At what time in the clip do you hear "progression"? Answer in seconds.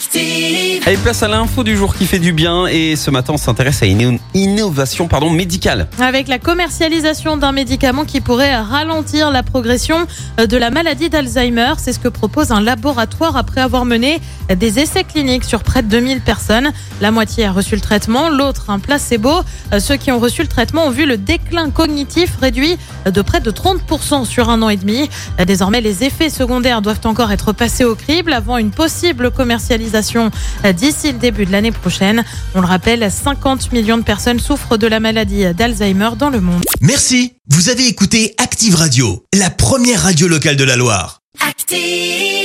9.42-10.06